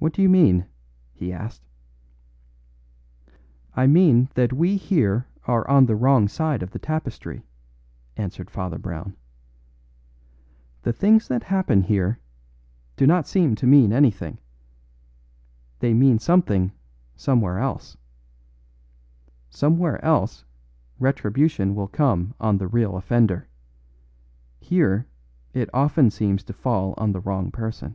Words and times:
"What 0.00 0.12
do 0.12 0.20
you 0.22 0.28
mean?" 0.28 0.66
he 1.12 1.32
asked. 1.32 1.66
"I 3.76 3.86
mean 3.86 4.28
that 4.34 4.52
we 4.52 4.76
here 4.76 5.28
are 5.44 5.66
on 5.70 5.86
the 5.86 5.94
wrong 5.94 6.26
side 6.26 6.64
of 6.64 6.72
the 6.72 6.80
tapestry," 6.80 7.44
answered 8.16 8.50
Father 8.50 8.76
Brown. 8.76 9.14
"The 10.82 10.92
things 10.92 11.28
that 11.28 11.44
happen 11.44 11.80
here 11.84 12.18
do 12.96 13.06
not 13.06 13.28
seem 13.28 13.54
to 13.54 13.68
mean 13.68 13.92
anything; 13.92 14.38
they 15.78 15.94
mean 15.94 16.18
something 16.18 16.72
somewhere 17.14 17.60
else. 17.60 17.96
Somewhere 19.48 20.04
else 20.04 20.44
retribution 20.98 21.76
will 21.76 21.88
come 21.88 22.34
on 22.40 22.58
the 22.58 22.66
real 22.68 22.96
offender. 22.96 23.46
Here 24.58 25.06
it 25.54 25.70
often 25.72 26.10
seems 26.10 26.42
to 26.44 26.52
fall 26.52 26.94
on 26.98 27.12
the 27.12 27.20
wrong 27.20 27.52
person." 27.52 27.94